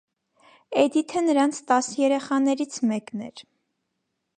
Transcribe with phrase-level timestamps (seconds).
[0.83, 3.47] Էդիթը նրանց տաս երեխաներից մեկն էր։